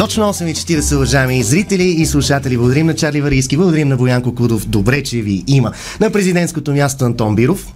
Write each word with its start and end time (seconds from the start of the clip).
Точно 0.00 0.32
8.40, 0.32 0.96
уважаеми 0.96 1.42
зрители 1.42 1.82
и 1.84 2.06
слушатели. 2.06 2.56
Благодарим 2.56 2.86
на 2.86 2.94
Чарли 2.94 3.20
Варийски, 3.20 3.56
благодарим 3.56 3.88
на 3.88 3.96
Боянко 3.96 4.34
Кудов. 4.34 4.66
Добре, 4.66 5.02
че 5.02 5.22
ви 5.22 5.44
има. 5.46 5.72
На 6.00 6.10
президентското 6.10 6.72
място 6.72 7.04
Антон 7.04 7.36
Биров, 7.36 7.66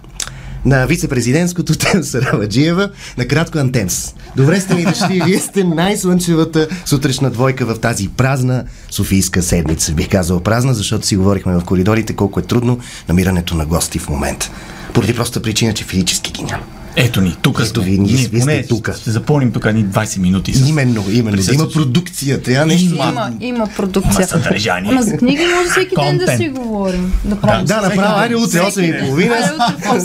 на 0.65 0.85
вице-президентското 0.87 1.75
Темс 1.79 2.15
Раваджиева, 2.15 2.89
на 3.17 3.27
кратко 3.27 3.57
Антемс. 3.57 4.15
Добре 4.35 4.59
сте 4.59 4.75
ми 4.75 4.83
дошли. 4.83 5.21
Вие 5.25 5.39
сте 5.39 5.63
най-слънчевата 5.63 6.67
сутрешна 6.85 7.31
двойка 7.31 7.65
в 7.65 7.79
тази 7.79 8.09
празна 8.09 8.65
Софийска 8.89 9.41
седмица. 9.41 9.93
Бих 9.93 10.09
казал 10.09 10.39
празна, 10.39 10.73
защото 10.73 11.07
си 11.07 11.17
говорихме 11.17 11.53
в 11.53 11.65
коридорите 11.65 12.13
колко 12.13 12.39
е 12.39 12.43
трудно 12.43 12.79
намирането 13.07 13.55
на 13.55 13.65
гости 13.65 13.99
в 13.99 14.09
момента. 14.09 14.49
Поради 14.93 15.15
проста 15.15 15.41
причина, 15.41 15.73
че 15.73 15.83
физически 15.83 16.31
ги 16.31 16.43
няма. 16.43 16.63
Ето 16.95 17.21
ни, 17.21 17.35
тук 17.41 17.61
Ето 17.65 17.81
ви, 17.81 17.97
ние- 17.99 18.15
вие 18.15 18.41
сте 18.41 18.67
тука. 18.67 18.93
Ще 18.93 19.11
запълним 19.11 19.51
тук 19.51 19.73
ни 19.73 19.85
20 19.85 20.17
минути. 20.17 20.53
С... 20.53 20.69
Именно, 20.69 21.03
именно. 21.09 21.37
Да 21.37 21.53
има 21.53 21.69
продукция. 21.69 22.41
Трябва 22.41 22.65
нещо. 22.65 22.95
Има, 22.95 23.31
има 23.41 23.67
продукция. 23.67 24.19
Ма 24.19 24.27
съдържание. 24.27 24.91
Ама 24.91 25.03
за 25.03 25.17
книги 25.17 25.43
може 25.55 25.69
всеки 25.69 25.95
ден 25.95 26.17
да 26.17 26.37
си 26.37 26.49
говорим. 26.49 27.13
Да 27.25 27.35
правим. 27.35 27.65
Да, 27.65 27.81
направо. 27.81 28.19
Айде 28.19 28.35
утре 28.35 28.61
Всеки 28.69 28.87
ден. 28.87 29.05
8.30. 29.05 29.31
Айде 29.31 29.51
утре 29.53 29.75
в 29.79 30.01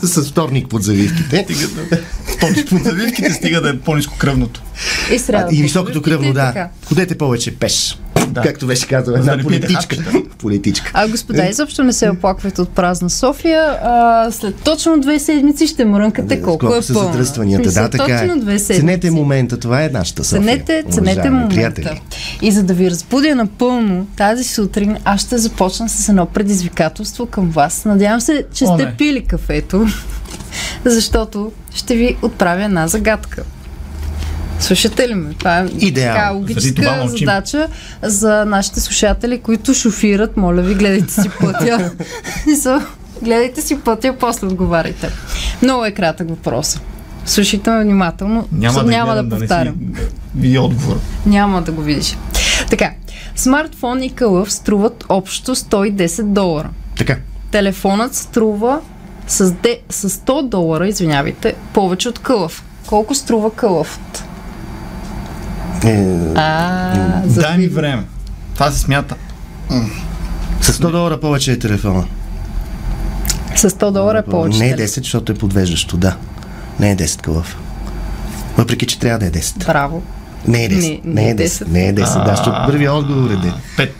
8.30. 0.00 0.04
С 0.04 0.30
вторник 0.30 0.68
под 0.68 0.82
завивките. 0.82 1.46
Точно 2.40 2.78
по 2.78 2.84
завивките 2.84 3.32
стига 3.32 3.60
да 3.60 3.70
е 3.70 3.78
по-низко 3.78 4.14
кръвното. 4.18 4.62
И 5.12 5.18
сряда. 5.18 5.48
И 5.52 5.62
високото 5.62 6.02
кръвно, 6.02 6.32
да. 6.32 6.46
така. 6.46 6.68
Ходете 6.86 7.18
повече 7.18 7.56
пеш. 7.56 7.98
Да. 8.28 8.42
Както 8.42 8.66
беше 8.66 8.86
казала 8.86 9.18
За 9.18 9.24
да 9.24 9.32
една 9.32 9.42
политичка. 9.42 9.96
Политичка. 10.38 10.90
А, 10.94 11.08
господа, 11.08 11.46
изобщо 11.46 11.84
не 11.84 11.92
се 11.92 12.10
оплаквайте 12.10 12.62
от 12.62 12.68
празна 12.68 13.10
София. 13.10 13.78
А, 13.82 14.30
след 14.30 14.54
точно 14.56 15.00
две 15.00 15.18
седмици 15.18 15.66
ще 15.66 15.84
мрънкате 15.84 16.42
колко, 16.42 16.74
е 16.74 16.82
са 16.82 16.94
пълна. 16.94 17.12
задръстванията. 17.12 17.72
Да, 17.72 17.90
така 17.90 18.04
е. 18.04 18.28
Точно 18.28 18.40
две 18.40 18.58
седмици. 18.58 18.80
Ценете 18.80 19.10
момента, 19.10 19.58
това 19.58 19.84
е 19.84 19.88
нашата 19.88 20.24
София. 20.24 20.42
Ценете, 20.42 20.84
ценете 20.90 21.30
момента. 21.30 21.54
Приятели. 21.54 22.00
И 22.42 22.52
за 22.52 22.62
да 22.62 22.74
ви 22.74 22.90
разбудя 22.90 23.34
напълно 23.34 24.06
тази 24.16 24.44
сутрин, 24.44 24.96
аз 25.04 25.20
ще 25.20 25.38
започна 25.38 25.88
с 25.88 26.08
едно 26.08 26.26
предизвикателство 26.26 27.26
към 27.26 27.50
вас. 27.50 27.84
Надявам 27.84 28.20
се, 28.20 28.44
че 28.54 28.64
О, 28.64 28.74
сте 28.74 28.84
не. 28.84 28.96
пили 28.96 29.24
кафето, 29.24 29.86
защото 30.84 31.52
ще 31.74 31.94
ви 31.94 32.16
отправя 32.22 32.64
една 32.64 32.88
загадка. 32.88 33.42
Слушате 34.62 35.08
ли 35.08 35.14
ме? 35.14 35.34
Това 35.34 35.58
е 35.58 35.66
Идеално. 35.78 36.14
така 36.14 36.30
логическа 36.30 37.08
задача 37.08 37.68
за 38.02 38.44
нашите 38.44 38.80
слушатели, 38.80 39.38
които 39.38 39.74
шофират. 39.74 40.36
Моля 40.36 40.62
ви, 40.62 40.74
гледайте 40.74 41.12
си 41.12 41.30
пътя. 41.40 41.90
Гледайте 43.22 43.62
си 43.62 43.80
пътя, 43.80 44.14
после 44.20 44.46
отговаряйте. 44.46 45.10
Много 45.62 45.84
е 45.84 45.90
кратък 45.90 46.28
въпрос. 46.28 46.80
Слушайте 47.26 47.70
ме 47.70 47.84
внимателно. 47.84 48.48
Няма 48.52 48.84
да, 48.84 48.90
няма 48.90 49.14
да 49.14 49.22
гледам, 49.22 49.38
повтарям. 49.38 49.74
не 49.80 50.00
си 50.00 50.06
види 50.34 50.58
отговор. 50.58 51.00
Няма 51.26 51.62
да 51.62 51.72
го 51.72 51.82
видиш. 51.82 52.16
Така, 52.70 52.90
смартфон 53.36 54.02
и 54.02 54.10
кълъв 54.10 54.52
струват 54.52 55.04
общо 55.08 55.56
110 55.56 56.22
долара. 56.22 56.70
Така. 56.98 57.16
Телефонът 57.50 58.14
струва 58.14 58.80
с, 59.26 59.52
де, 59.52 59.80
с 59.90 60.10
100 60.10 60.48
долара, 60.48 60.88
извинявайте, 60.88 61.54
повече 61.72 62.08
от 62.08 62.18
кълъв. 62.18 62.64
Колко 62.86 63.14
струва 63.14 63.54
кълъвът? 63.54 64.24
Е, 65.84 66.16
А, 66.34 67.22
Дай 67.26 67.58
ми 67.58 67.66
време. 67.66 68.04
Това 68.54 68.70
се 68.70 68.78
смята. 68.78 69.14
с 70.60 70.72
100 70.72 70.90
долара 70.90 71.20
повече 71.20 71.52
е 71.52 71.58
телефона. 71.58 72.04
С 73.56 73.70
100 73.70 73.90
долара 73.90 74.18
е 74.18 74.22
повече. 74.22 74.58
Не 74.58 74.66
е 74.66 74.70
нали? 74.70 74.82
10, 74.82 74.98
защото 74.98 75.32
е 75.32 75.34
подвеждащо, 75.34 75.96
да. 75.96 76.16
Не 76.80 76.90
е 76.90 76.96
10 76.96 77.20
кълъв. 77.20 77.56
Въпреки, 78.56 78.86
че 78.86 78.98
трябва 78.98 79.18
да 79.18 79.26
е 79.26 79.30
10. 79.30 79.66
Браво. 79.66 80.02
Не 80.48 80.64
е 80.64 80.68
10. 80.68 81.00
Не, 81.04 81.30
е 81.30 81.36
10. 81.36 81.68
Не 81.68 81.88
е 81.88 81.94
10. 81.94 82.24
Да, 82.24 82.34
защото 82.36 82.56
първият 82.66 82.94
отговор 82.94 83.30
е 83.30 83.34
10. 83.36 83.52
Пет. 83.76 83.94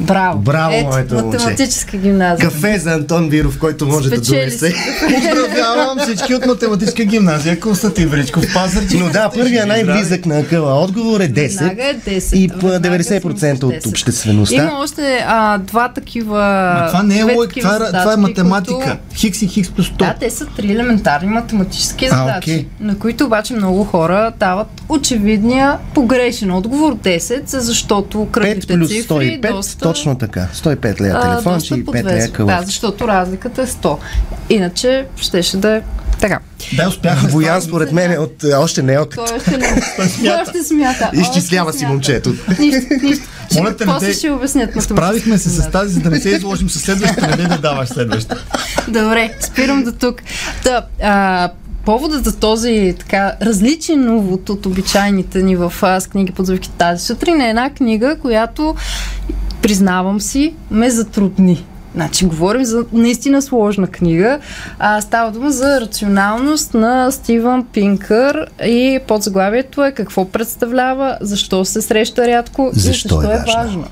Браво. 0.00 0.38
Браво, 0.38 0.74
Ето, 0.74 0.86
моето 0.86 1.14
момче. 1.14 1.26
математическа 1.38 1.96
гимназия. 1.96 2.48
Кафе 2.48 2.78
за 2.78 2.92
Антон 2.92 3.28
Биров, 3.28 3.58
който 3.58 3.86
може 3.86 4.08
Спечели 4.08 4.36
да 4.36 4.44
донесе. 4.46 4.74
Поздравявам 5.00 5.98
всички 5.98 6.34
от 6.34 6.46
математическа 6.46 7.04
гимназия 7.04 7.60
Константин 7.60 8.08
Величков 8.08 8.44
Пазарчик. 8.54 9.00
Но 9.00 9.08
да, 9.08 9.30
първият 9.30 9.68
най-близък 9.68 10.26
на 10.26 10.46
къла 10.46 10.74
отговор 10.74 11.20
е 11.20 11.28
10. 11.28 11.58
Веднага 11.58 11.84
е 11.84 11.94
10. 11.96 12.36
И 12.36 12.48
по 12.50 12.66
Веднага 12.68 12.98
90% 12.98 13.20
съм 13.20 13.68
от 13.68 13.74
10. 13.74 13.88
обществеността. 13.88 14.56
Има 14.56 14.72
още 14.74 15.24
а, 15.26 15.58
два 15.58 15.88
такива. 15.88 16.38
Ма 16.80 16.86
това 16.88 17.02
не 17.02 17.18
е 17.18 17.22
логика, 17.24 17.60
това, 17.60 17.74
е- 17.74 17.78
това 17.78 17.86
е 17.88 17.90
задачки, 17.90 18.20
математика. 18.20 18.74
които- 18.74 18.96
Хикс 19.14 19.42
и 19.42 19.48
хикс 19.48 19.70
плюс 19.70 19.86
100. 19.88 19.96
Да, 19.98 20.14
те 20.20 20.30
са 20.30 20.46
три 20.46 20.72
елементарни 20.72 21.28
математически 21.28 22.06
А, 22.06 22.08
задачи, 22.10 22.50
окей. 22.50 22.66
на 22.80 22.98
които 22.98 23.24
обаче 23.24 23.54
много 23.54 23.84
хора 23.84 24.32
дават 24.38 24.68
очевидния 24.88 25.78
погрешен 25.94 26.50
отговор 26.52 26.94
10, 26.94 27.58
защото 27.58 28.18
5 28.18 28.30
кръглите 28.30 28.74
плюс 28.74 28.88
цифри 28.88 29.04
105, 29.04 29.50
доста, 29.50 29.81
точно 29.82 30.18
така. 30.18 30.48
105 30.54 31.00
лея 31.00 31.14
а, 31.16 31.20
телефонче 31.20 31.74
и 31.74 31.82
доста 31.82 31.98
5 31.98 32.04
лея 32.04 32.04
подвежда. 32.04 32.28
Да, 32.28 32.32
кълъв. 32.32 32.64
защото 32.64 33.08
разликата 33.08 33.62
е 33.62 33.66
100. 33.66 33.96
Иначе 34.50 35.06
щеше 35.16 35.56
да 35.56 35.76
е 35.76 35.82
така. 36.20 36.38
Да, 36.76 36.88
успяхме. 36.88 37.30
Боян 37.30 37.62
според 37.62 37.92
мен 37.92 38.12
е 38.12 38.18
от 38.18 38.44
а, 38.44 38.58
още 38.58 38.82
не 38.82 38.94
е 38.94 38.98
от... 38.98 39.14
Той 39.14 39.24
още 39.36 39.58
не. 39.58 39.82
Още 40.42 40.62
смята. 40.64 41.10
Изчислява 41.14 41.72
си 41.72 41.86
момчето. 41.86 42.34
Нищо, 42.58 42.86
нищо. 43.02 43.24
Моля 43.54 43.76
те, 43.76 43.84
После 43.84 44.12
ще 44.12 44.30
обяснят 44.30 44.82
Справихме 44.82 45.38
се 45.38 45.50
с 45.50 45.70
тази, 45.70 45.94
за 45.94 46.00
да 46.00 46.10
не 46.10 46.20
се 46.20 46.30
изложим 46.30 46.70
с 46.70 46.78
следващата, 46.78 47.36
не 47.36 47.48
да 47.48 47.58
даваш 47.58 47.88
следващата. 47.88 48.44
Добре, 48.88 49.34
спирам 49.40 49.84
до 49.84 49.92
тук. 49.92 50.22
Та, 50.64 50.86
а, 51.02 51.50
поводът 51.84 52.24
за 52.24 52.36
този 52.36 52.94
така 52.98 53.32
различен 53.42 54.10
увод 54.10 54.48
от 54.48 54.66
обичайните 54.66 55.42
ни 55.42 55.56
в 55.56 55.72
а, 55.82 56.00
с 56.00 56.06
книги 56.06 56.32
под 56.32 56.46
завивки 56.46 56.70
тази 56.70 57.04
сутрин 57.04 57.40
е 57.40 57.48
една 57.48 57.70
книга, 57.70 58.16
която 58.22 58.74
признавам 59.62 60.20
си, 60.20 60.54
ме 60.70 60.90
затрудни. 60.90 61.64
Значи, 61.94 62.26
говорим 62.26 62.64
за 62.64 62.84
наистина 62.92 63.42
сложна 63.42 63.86
книга. 63.86 64.38
А, 64.78 65.00
става 65.00 65.30
дума 65.30 65.50
за 65.50 65.80
рационалност 65.80 66.74
на 66.74 67.10
Стивън 67.10 67.66
Пинкър 67.72 68.46
и 68.64 69.00
подзаглавието 69.08 69.84
е 69.84 69.92
какво 69.92 70.24
представлява, 70.24 71.18
защо 71.20 71.64
се 71.64 71.82
среща 71.82 72.26
рядко 72.26 72.70
Защо 72.72 72.90
и 72.90 72.92
защо 72.92 73.22
е 73.22 73.34
е 73.34 73.38
важно. 73.38 73.54
важно. 73.54 73.84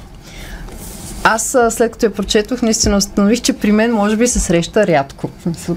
Аз 1.24 1.56
след 1.70 1.92
като 1.92 2.06
я 2.06 2.12
прочетох, 2.12 2.62
наистина 2.62 2.96
установих, 2.96 3.40
че 3.40 3.52
при 3.52 3.72
мен 3.72 3.92
може 3.92 4.16
би 4.16 4.26
се 4.26 4.40
среща 4.40 4.86
рядко. 4.86 5.30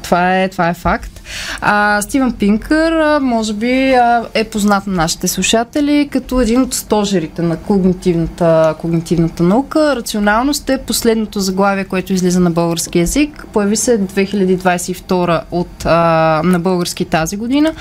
Това 0.03 0.41
е, 0.41 0.49
това 0.49 0.69
е 0.69 0.73
факт. 0.73 1.21
А, 1.61 2.01
Стивън 2.01 2.33
Пинкър, 2.33 3.19
може 3.19 3.53
би, 3.53 3.95
е 4.33 4.43
познат 4.43 4.87
на 4.87 4.93
нашите 4.93 5.27
слушатели 5.27 6.09
като 6.11 6.41
един 6.41 6.61
от 6.61 6.73
стожерите 6.73 7.41
на 7.41 7.57
когнитивната, 7.57 8.75
когнитивната 8.81 9.43
наука. 9.43 9.95
Рационалност 9.95 10.69
е 10.69 10.77
последното 10.77 11.39
заглавие, 11.39 11.85
което 11.85 12.13
излиза 12.13 12.39
на 12.39 12.51
български 12.51 12.99
язик. 12.99 13.45
Появи 13.53 13.75
се 13.75 13.99
2022 13.99 15.41
от, 15.51 15.85
а, 15.85 16.41
на 16.43 16.59
български 16.59 17.05
тази 17.05 17.37
година, 17.37 17.73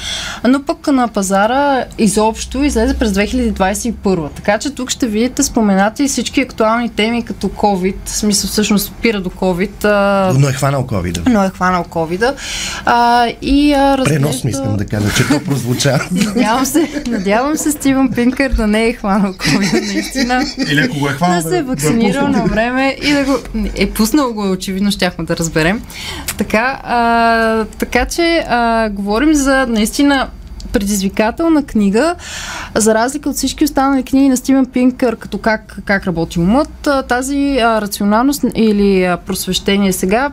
но 0.48 0.62
пък 0.62 0.86
на 0.86 1.08
пазара 1.08 1.84
изобщо 1.98 2.64
излезе 2.64 2.98
през 2.98 3.12
2021. 3.12 4.34
Така 4.34 4.58
че 4.58 4.74
тук 4.74 4.90
ще 4.90 5.06
видите 5.06 5.42
споменати 5.42 6.08
всички 6.08 6.40
актуални 6.40 6.88
теми 6.88 7.24
като 7.24 7.48
COVID, 7.52 7.94
в 8.04 8.10
смисъл 8.10 8.50
всъщност 8.50 8.86
спира 8.86 9.20
до 9.20 9.30
COVID, 9.30 9.84
а, 9.84 10.32
Но 10.38 10.48
е 10.48 10.52
хванал 10.52 10.86
covid 10.86 11.28
но 11.28 11.44
е 11.44 11.50
хванал 11.50 11.84
covid 11.84 12.34
а, 12.84 13.26
и 13.42 13.72
а, 13.72 13.98
разглежда... 13.98 14.22
Пренос 14.22 14.44
искам 14.44 14.76
да 14.76 14.86
кажа, 14.86 15.06
че 15.16 15.28
то 15.28 15.44
прозвуча. 15.44 15.98
Надявам 16.12 16.66
се, 16.66 17.02
надявам 17.06 17.56
се 17.56 17.72
Стивън 17.72 18.10
Пинкър 18.12 18.50
да 18.50 18.66
не 18.66 18.86
е 18.86 18.92
хванал 18.92 19.32
COVID, 19.32 19.94
наистина. 19.94 20.44
Или 20.70 20.80
ако 20.80 20.98
го 20.98 21.08
е 21.08 21.12
хванал, 21.12 21.42
Да 21.42 21.48
се 21.48 21.58
е 21.58 21.62
вакцинирал 21.62 22.28
на 22.28 22.44
време 22.44 22.96
и 23.02 23.12
да 23.12 23.24
го... 23.24 23.38
Е 23.74 23.90
пуснал 23.90 24.32
го, 24.32 24.50
очевидно 24.50 24.90
щяхме 24.90 25.24
да 25.24 25.36
разберем. 25.36 25.82
Така, 26.38 26.80
а, 26.84 27.64
така 27.78 28.04
че 28.04 28.44
а, 28.48 28.88
говорим 28.88 29.34
за 29.34 29.66
наистина 29.66 30.28
предизвикателна 30.72 31.62
книга, 31.62 32.14
за 32.74 32.94
разлика 32.94 33.28
от 33.28 33.36
всички 33.36 33.64
останали 33.64 34.02
книги 34.02 34.28
на 34.28 34.36
Стивен 34.36 34.66
Пинкър, 34.66 35.16
като 35.16 35.38
как, 35.38 35.78
как 35.84 36.06
работи 36.06 36.40
умът, 36.40 36.88
тази 37.08 37.58
а, 37.58 37.80
рационалност 37.80 38.44
или 38.54 39.04
а, 39.04 39.16
просвещение 39.16 39.92
сега 39.92 40.30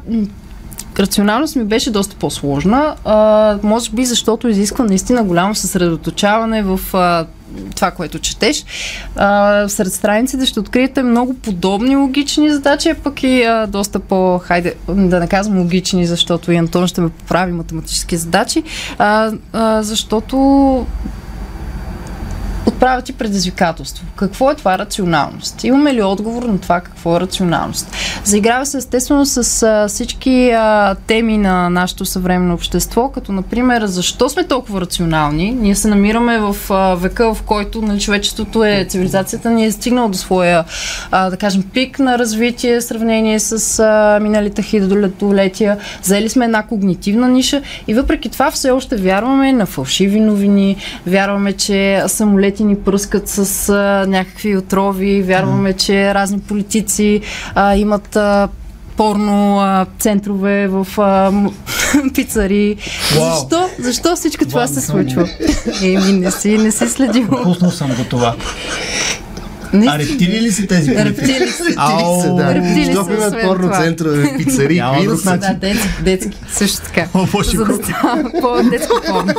рационалност 0.99 1.55
ми 1.55 1.63
беше 1.63 1.91
доста 1.91 2.15
по-сложна. 2.15 2.95
А, 3.05 3.57
може 3.63 3.91
би 3.91 4.05
защото 4.05 4.47
изисква 4.47 4.85
наистина 4.85 5.23
голямо 5.23 5.55
съсредоточаване 5.55 6.63
в 6.63 6.79
а, 6.93 7.25
това, 7.75 7.91
което 7.91 8.19
четеш. 8.19 8.65
А, 9.15 9.69
сред 9.69 9.93
страниците 9.93 10.45
ще 10.45 10.59
откриете 10.59 11.03
много 11.03 11.33
подобни 11.33 11.95
логични 11.95 12.49
задачи, 12.49 12.93
пък 13.03 13.23
и 13.23 13.43
а, 13.43 13.67
доста 13.67 13.99
по, 13.99 14.39
хайде, 14.43 14.73
да 14.87 15.19
не 15.19 15.27
казвам 15.27 15.59
логични, 15.59 16.07
защото 16.07 16.51
и 16.51 16.55
Антон 16.55 16.87
ще 16.87 17.01
ме 17.01 17.09
поправи 17.09 17.51
математически 17.51 18.17
задачи, 18.17 18.63
а, 18.97 19.31
а, 19.53 19.83
защото 19.83 20.37
отправя 22.79 23.01
ти 23.01 23.13
предизвикателство. 23.13 24.05
Какво 24.15 24.51
е 24.51 24.55
това 24.55 24.77
рационалност? 24.77 25.63
Имаме 25.63 25.93
ли 25.93 26.01
отговор 26.01 26.43
на 26.43 26.59
това 26.59 26.81
какво 26.81 27.17
е 27.17 27.19
рационалност? 27.19 27.91
Заиграва 28.23 28.65
се 28.65 28.77
естествено 28.77 29.25
с 29.25 29.63
а, 29.63 29.87
всички 29.87 30.49
а, 30.49 30.95
теми 31.07 31.37
на 31.37 31.69
нашето 31.69 32.05
съвременно 32.05 32.53
общество, 32.53 33.09
като 33.09 33.31
например 33.31 33.85
защо 33.85 34.29
сме 34.29 34.43
толкова 34.43 34.81
рационални? 34.81 35.51
Ние 35.51 35.75
се 35.75 35.87
намираме 35.87 36.39
в 36.39 36.55
а, 36.69 36.95
века, 36.95 37.33
в 37.33 37.41
който 37.41 37.81
нали, 37.81 37.99
човечеството 37.99 38.63
е, 38.63 38.85
цивилизацията 38.89 39.49
ни 39.49 39.65
е 39.65 39.71
стигнала 39.71 40.09
до 40.09 40.17
своя, 40.17 40.63
а, 41.11 41.29
да 41.29 41.37
кажем, 41.37 41.63
пик 41.73 41.99
на 41.99 42.19
развитие 42.19 42.79
в 42.79 42.83
сравнение 42.83 43.39
с 43.39 43.79
а, 43.79 44.19
миналите 44.21 44.61
хилядолетия. 44.61 45.77
Заели 46.03 46.29
сме 46.29 46.45
една 46.45 46.63
когнитивна 46.63 47.27
ниша 47.27 47.61
и 47.87 47.93
въпреки 47.93 48.29
това 48.29 48.51
все 48.51 48.71
още 48.71 48.95
вярваме 48.95 49.53
на 49.53 49.65
фалшиви 49.65 50.19
новини, 50.19 50.77
вярваме, 51.07 51.53
че 51.53 52.03
самолети 52.07 52.68
ни 52.69 52.75
пръскат 52.75 53.27
с 53.29 53.69
а, 53.69 54.05
някакви 54.07 54.57
отрови, 54.57 55.21
вярваме, 55.21 55.73
че 55.73 56.13
разни 56.13 56.39
политици 56.39 57.21
а, 57.55 57.75
имат 57.75 58.15
а, 58.15 58.47
порно 58.97 59.59
а, 59.59 59.85
центрове 59.99 60.67
в 60.67 60.87
а, 60.97 61.31
м- 61.31 61.51
пицари. 62.15 62.75
Вау. 63.15 63.35
Защо? 63.35 63.69
Защо 63.79 64.15
всичко 64.15 64.45
това 64.45 64.59
Вау, 64.59 64.67
се 64.67 64.75
не 64.75 64.81
случва? 64.81 65.29
Еми, 65.83 66.11
не 66.13 66.31
си, 66.31 66.57
не 66.57 66.71
си 66.71 66.89
следил. 66.89 67.27
Пуснал 67.43 67.71
съм 67.71 67.89
го 67.89 68.03
това. 68.03 68.35
А 69.73 69.77
Наистина. 69.77 69.99
рептили 69.99 70.41
ли 70.41 70.51
са 70.51 70.67
тези? 70.67 70.95
Рептили 70.95 71.47
са. 71.49 71.63
Да. 72.35 72.55
Рептили 72.55 72.85
са, 72.85 72.91
имат 72.91 73.41
порно 73.41 73.71
центрове, 73.73 74.37
пицари, 74.37 74.75
Няма 74.75 75.03
друг 75.03 75.25
начин. 75.25 75.39
Да, 75.39 75.53
детски, 75.53 76.03
детски, 76.03 76.37
също 76.53 76.81
така. 76.81 77.07
О, 77.13 77.43
За 77.43 77.65
да 77.65 77.73
става 77.73 78.31
по-детски 78.41 78.93
порно. 79.07 79.33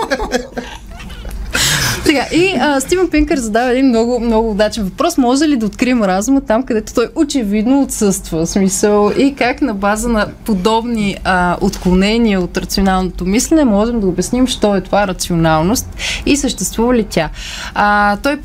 Сега, 2.11 2.27
и 2.33 2.55
а, 2.61 2.81
Стивен 2.81 3.09
Пинкър 3.09 3.39
задава 3.39 3.71
един 3.71 3.89
много, 3.89 4.21
много 4.21 4.51
удачен 4.51 4.85
въпрос. 4.85 5.19
Може 5.19 5.49
ли 5.49 5.57
да 5.57 5.67
открием 5.67 6.03
разума 6.03 6.41
там, 6.41 6.63
където 6.63 6.95
той 6.95 7.09
очевидно 7.15 7.83
отсъства? 7.83 8.47
Смисъл, 8.47 9.13
и 9.19 9.35
как 9.35 9.63
на 9.63 9.75
база 9.75 10.09
на 10.09 10.27
подобни 10.45 11.17
а, 11.25 11.57
отклонения 11.61 12.41
от 12.41 12.57
рационалното 12.57 13.25
мислене 13.25 13.65
можем 13.65 14.01
да 14.01 14.07
обясним, 14.07 14.47
що 14.47 14.77
е 14.77 14.81
това 14.81 15.07
рационалност 15.07 15.89
и 16.27 16.37
съществува 16.37 16.95
ли 16.95 17.05
тя? 17.05 17.31
А, 17.75 18.17
той 18.17 18.39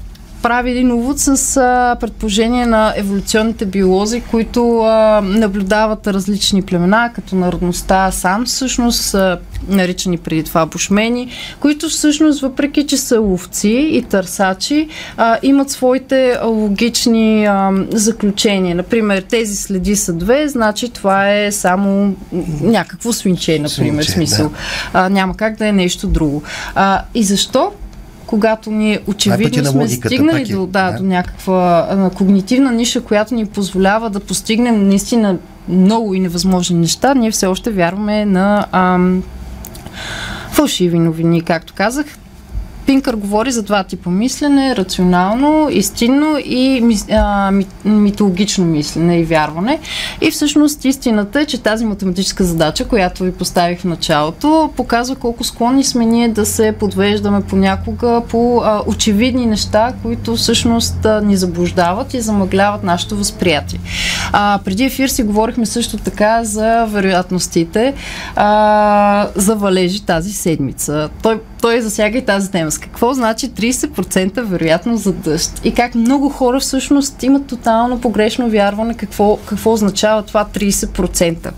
прави 0.46 0.72
един 0.72 0.92
увод 0.92 1.20
с 1.20 1.58
а, 1.58 1.98
предположение 2.00 2.66
на 2.66 2.94
еволюционните 2.98 3.66
биолози, 3.66 4.22
които 4.22 4.80
а, 4.80 5.22
наблюдават 5.22 6.08
различни 6.08 6.62
племена, 6.62 7.12
като 7.16 7.36
народността 7.36 8.12
сам, 8.12 8.46
всъщност 8.46 9.16
а, 9.16 9.40
наричани 9.68 10.18
преди 10.18 10.44
това 10.44 10.66
бушмени, 10.66 11.30
които 11.60 11.90
всъщност, 11.90 12.42
въпреки 12.42 12.88
че 12.88 12.98
са 12.98 13.20
ловци 13.20 13.90
и 13.92 14.04
търсачи, 14.04 14.88
а, 15.18 15.38
имат 15.44 15.70
своите 15.70 16.40
логични 16.44 17.46
а, 17.46 17.72
заключения. 17.92 18.76
Например, 18.76 19.22
тези 19.22 19.56
следи 19.56 19.96
са 19.96 20.14
две, 20.14 20.48
значи 20.48 20.90
това 20.90 21.34
е 21.34 21.52
само 21.52 22.16
някакво 22.62 23.14
свинче, 23.14 23.60
например, 23.60 24.04
Свинче, 24.04 24.12
смисъл. 24.12 24.52
А, 24.94 25.10
няма 25.10 25.38
как 25.38 25.58
да 25.58 25.68
е 25.68 25.72
нещо 25.72 26.08
друго. 26.08 26.44
А, 26.76 27.02
и 27.16 27.24
защо? 27.24 27.72
Когато 28.28 28.72
ние 28.72 28.98
пътя 29.00 29.12
очевидно 29.12 29.72
сме 29.72 29.88
стигнали 29.88 30.42
пак 30.44 30.50
е, 30.50 30.54
до, 30.54 30.66
да, 30.66 30.92
да. 30.92 30.98
до 30.98 31.04
някаква 31.04 31.88
а, 31.90 32.10
когнитивна 32.10 32.72
ниша, 32.72 33.02
която 33.02 33.36
ни 33.36 33.46
позволява 33.46 34.10
да 34.10 34.20
постигнем 34.20 34.88
наистина 34.88 35.38
много 35.70 36.14
и 36.14 36.20
невъзможни 36.20 36.80
неща, 36.80 37.14
ние 37.14 37.32
все 37.32 37.46
още 37.46 37.72
вярваме 37.72 38.26
на 38.26 38.66
ам, 38.72 39.24
фалшиви 40.52 41.00
новини, 41.00 41.42
както 41.42 41.74
казах. 41.74 42.06
Пинкър 42.86 43.16
говори 43.16 43.52
за 43.52 43.64
два 43.64 43.84
типа 43.84 44.10
мислене 44.10 44.76
рационално, 44.76 45.68
истинно 45.72 46.38
и 46.46 46.98
а, 47.12 47.52
ми, 47.52 47.66
митологично 47.86 48.66
мислене 48.66 49.20
и 49.20 49.24
вярване. 49.24 49.80
И 50.22 50.32
всъщност 50.32 50.86
истината 50.86 51.42
е, 51.42 51.46
че 51.46 51.62
тази 51.62 51.86
математическа 51.86 52.44
задача, 52.44 52.88
която 52.88 53.24
ви 53.24 53.32
поставих 53.32 53.80
в 53.80 53.86
началото, 53.86 54.70
показва 54.76 55.16
колко 55.16 55.44
склонни 55.44 55.84
сме 55.84 56.06
ние 56.06 56.28
да 56.28 56.46
се 56.46 56.72
подвеждаме 56.72 57.42
понякога 57.42 58.22
по 58.30 58.62
а, 58.64 58.82
очевидни 58.88 59.46
неща, 59.46 59.94
които 60.04 60.36
всъщност 60.36 61.06
а, 61.06 61.22
ни 61.22 61.38
заблуждават 61.38 62.14
и 62.14 62.22
замъгляват 62.22 62.84
нашето 62.84 63.18
възприятие. 63.18 63.80
А, 64.32 64.60
преди 64.66 64.84
ефир 64.84 65.08
си 65.08 65.24
говорихме 65.24 65.66
също 65.66 65.98
така 65.98 66.44
за 66.44 66.86
вероятностите 66.86 67.94
а, 68.36 69.28
за 69.36 69.56
валежи 69.56 70.06
тази 70.06 70.34
седмица. 70.34 71.10
Той, 71.22 71.40
той 71.66 71.82
засяга 71.82 72.18
и 72.18 72.26
тази 72.26 72.52
тема. 72.52 72.72
С 72.72 72.78
какво 72.78 73.14
значи 73.14 73.50
30% 73.50 74.42
вероятност 74.42 75.04
за 75.04 75.14
дъжд? 75.14 75.62
И 75.64 75.74
как 75.74 75.96
много 75.96 76.30
хора 76.30 76.60
всъщност 76.60 77.24
имат 77.24 77.48
тотално 77.48 78.02
погрешно 78.02 78.50
вярване 78.50 78.94
какво, 78.94 79.38
какво 79.46 79.74
означава 79.74 80.24
това 80.24 80.46
30%. 80.54 81.52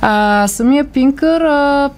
А, 0.00 0.48
самия 0.48 0.84
Пинкър 0.84 1.40
а, 1.40 1.90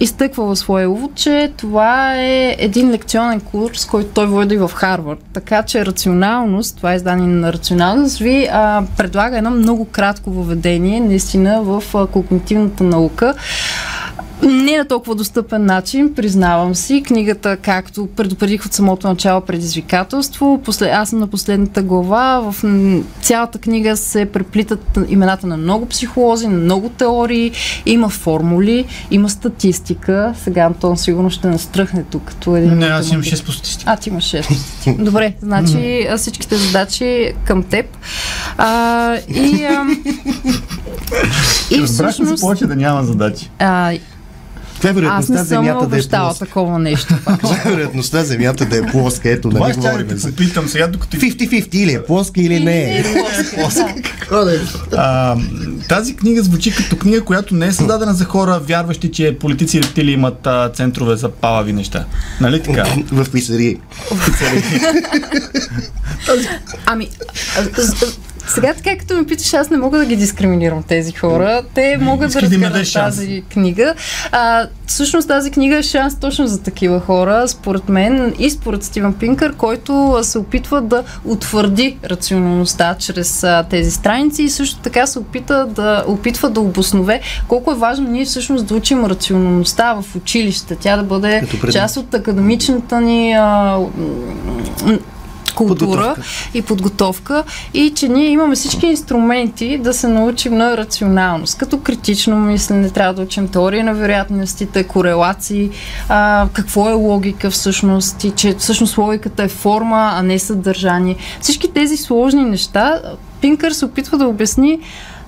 изтъква 0.00 0.46
в 0.46 0.56
своя 0.56 0.90
увод, 0.90 1.14
че 1.14 1.52
това 1.56 2.14
е 2.14 2.56
един 2.58 2.90
лекционен 2.90 3.40
курс, 3.40 3.84
който 3.84 4.10
той 4.14 4.26
води 4.26 4.56
в 4.56 4.70
Харвард. 4.74 5.24
Така 5.32 5.62
че 5.62 5.86
рационалност, 5.86 6.76
това 6.76 6.92
е 6.92 6.96
издание 6.96 7.26
на 7.26 7.52
рационалност, 7.52 8.18
ви 8.18 8.48
а, 8.52 8.82
предлага 8.96 9.38
едно 9.38 9.50
много 9.50 9.84
кратко 9.84 10.30
въведение, 10.30 11.00
наистина, 11.00 11.62
в 11.62 11.82
а, 11.94 12.06
когнитивната 12.06 12.84
наука. 12.84 13.34
Не 14.42 14.76
на 14.76 14.84
толкова 14.84 15.14
достъпен 15.14 15.64
начин, 15.64 16.14
признавам 16.14 16.74
си. 16.74 17.02
Книгата, 17.06 17.56
както 17.56 18.06
предупредих 18.06 18.66
от 18.66 18.72
самото 18.72 19.08
начало 19.08 19.40
предизвикателство, 19.40 20.60
после, 20.64 20.86
аз 20.86 21.10
съм 21.10 21.18
на 21.18 21.26
последната 21.26 21.82
глава. 21.82 22.52
В 22.52 22.64
цялата 23.20 23.58
книга 23.58 23.96
се 23.96 24.26
преплитат 24.26 24.98
имената 25.08 25.46
на 25.46 25.56
много 25.56 25.86
психолози, 25.86 26.48
на 26.48 26.58
много 26.58 26.88
теории, 26.88 27.52
има 27.86 28.08
формули, 28.08 28.84
има 29.10 29.30
статистика. 29.30 30.34
Сега 30.42 30.62
Антон 30.62 30.96
сигурно 30.96 31.30
ще 31.30 31.48
настръхне 31.48 32.02
тук. 32.02 32.22
Като 32.24 32.56
един 32.56 32.78
Не, 32.78 32.86
аз 32.86 33.08
имам 33.08 33.18
математик. 33.18 33.44
6 33.44 33.46
по 33.46 33.52
статистика. 33.52 33.90
А, 33.90 33.96
ти 33.96 34.08
имаш 34.08 34.24
6. 34.24 35.02
Добре, 35.04 35.34
значи 35.42 36.08
всичките 36.16 36.56
задачи 36.56 37.32
към 37.44 37.62
теб. 37.62 37.86
А, 38.58 39.14
и, 39.28 39.64
а, 39.64 39.86
и 41.70 41.78
Разбрах 41.80 42.10
се 42.10 42.12
всъщност... 42.12 42.40
повече 42.40 42.66
да 42.66 42.76
няма 42.76 43.04
задачи. 43.04 43.50
А, 43.58 43.92
Каква 44.78 44.88
е 44.88 44.92
аз 44.92 44.96
вероятността 44.96 45.32
не 45.32 45.38
съм 45.38 45.46
Земята 45.48 45.86
да 45.86 45.96
е 45.98 46.00
плоска? 46.00 46.46
такова 46.46 46.78
нещо. 46.78 47.14
Каква 47.24 47.56
е 47.64 47.70
вероятността 47.70 48.24
Земята 48.24 48.66
да 48.66 48.78
е 48.78 48.82
плоска? 48.82 49.30
Ето, 49.30 49.50
Това 49.50 49.66
нали 49.68 49.76
говорим 49.76 50.18
за... 50.18 50.30
попитам 50.30 50.68
сега, 50.68 50.86
докато 50.86 51.16
50-50 51.16 51.74
или 51.74 51.92
е 51.92 52.02
плоска 52.04 52.40
или 52.40 52.60
не 52.60 52.82
е. 52.82 52.98
е? 54.54 54.60
А, 54.96 55.36
тази 55.88 56.16
книга 56.16 56.42
звучи 56.42 56.74
като 56.74 56.96
книга, 56.96 57.24
която 57.24 57.54
не 57.54 57.66
е 57.66 57.72
създадена 57.72 58.14
за 58.14 58.24
хора, 58.24 58.60
вярващи, 58.64 59.10
че 59.10 59.38
политици 59.40 59.78
и 59.78 59.82
рептили 59.82 60.12
имат 60.12 60.48
центрове 60.74 61.16
за 61.16 61.28
палави 61.28 61.72
неща. 61.72 62.04
Нали 62.40 62.62
така? 62.62 62.84
В 63.12 63.30
писарии. 63.30 63.76
Ами, 66.86 67.08
сега 68.48 68.74
така 68.74 68.96
като 68.98 69.14
ме 69.14 69.26
питаш, 69.26 69.54
аз 69.54 69.70
не 69.70 69.76
мога 69.76 69.98
да 69.98 70.06
ги 70.06 70.16
дискриминирам 70.16 70.82
тези 70.82 71.12
хора. 71.12 71.62
Те 71.74 71.98
могат 72.00 72.20
да 72.32 72.38
искаш 72.38 72.48
да 72.48 72.54
разгледат 72.54 72.86
шанс. 72.86 73.16
тази 73.16 73.44
книга. 73.52 73.94
А, 74.32 74.66
всъщност 74.86 75.28
тази 75.28 75.50
книга 75.50 75.76
е 75.76 75.82
шанс 75.82 76.20
точно 76.20 76.46
за 76.46 76.62
такива 76.62 77.00
хора, 77.00 77.48
според 77.48 77.88
мен 77.88 78.34
и 78.38 78.50
според 78.50 78.84
Стивен 78.84 79.14
Пинкър, 79.14 79.54
който 79.54 80.18
се 80.22 80.38
опитва 80.38 80.80
да 80.80 81.04
утвърди 81.24 81.98
рационалността 82.04 82.96
чрез 82.98 83.44
а, 83.44 83.66
тези 83.70 83.90
страници 83.90 84.42
и 84.42 84.50
също 84.50 84.80
така 84.80 85.06
се 85.06 85.18
опита 85.18 85.66
да, 85.66 86.04
опитва 86.06 86.50
да 86.50 86.60
обоснове 86.60 87.20
колко 87.48 87.72
е 87.72 87.74
важно 87.74 88.10
ние 88.10 88.24
всъщност 88.24 88.66
да 88.66 88.74
учим 88.74 89.04
рационалността 89.04 89.94
в 89.94 90.16
училище. 90.16 90.76
Тя 90.76 90.96
да 90.96 91.02
бъде 91.02 91.42
част 91.72 91.96
от 91.96 92.14
академичната 92.14 93.00
ни 93.00 93.32
а, 93.32 93.78
култура 95.58 96.14
Подготовка. 96.14 96.22
и 96.54 96.62
подготовка 96.62 97.44
и 97.74 97.92
че 97.94 98.08
ние 98.08 98.28
имаме 98.28 98.54
всички 98.54 98.86
инструменти 98.86 99.78
да 99.78 99.94
се 99.94 100.08
научим 100.08 100.56
на 100.56 100.76
рационалност, 100.76 101.58
като 101.58 101.80
критично 101.80 102.36
мислене, 102.36 102.90
трябва 102.90 103.14
да 103.14 103.22
учим 103.22 103.48
теория 103.48 103.84
на 103.84 103.94
вероятностите, 103.94 104.84
корелации, 104.84 105.70
а, 106.08 106.48
какво 106.52 106.90
е 106.90 106.92
логика 106.92 107.50
всъщност 107.50 108.24
и 108.24 108.30
че 108.30 108.54
всъщност 108.58 108.98
логиката 108.98 109.42
е 109.42 109.48
форма, 109.48 110.10
а 110.14 110.22
не 110.22 110.38
съдържание. 110.38 111.16
Всички 111.40 111.72
тези 111.72 111.96
сложни 111.96 112.44
неща 112.44 113.00
Пинкър 113.40 113.72
се 113.72 113.84
опитва 113.84 114.18
да 114.18 114.26
обясни 114.26 114.80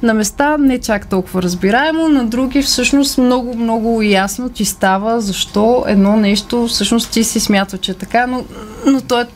На 0.02 0.14
места 0.14 0.56
не 0.58 0.80
чак 0.80 1.06
толкова 1.06 1.42
разбираемо, 1.42 2.08
на 2.08 2.24
други 2.24 2.62
всъщност 2.62 3.18
много, 3.18 3.56
много 3.56 4.02
ясно 4.02 4.48
ти 4.48 4.64
става 4.64 5.20
защо 5.20 5.84
едно 5.86 6.16
нещо 6.16 6.66
всъщност 6.66 7.10
ти 7.10 7.24
си 7.24 7.40
смятал, 7.40 7.78
че 7.78 7.90
е 7.90 7.94
така, 7.94 8.26
но, 8.26 8.44
но 8.86 9.00
то 9.00 9.20
е 9.20 9.26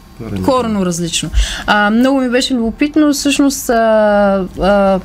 корено 0.45 0.87
различно. 0.87 1.31
А, 1.67 1.91
много 1.91 2.21
ми 2.21 2.29
беше 2.29 2.55
любопитно, 2.55 3.13
всъщност 3.13 3.71
а, 3.71 4.47
а, 4.61 5.01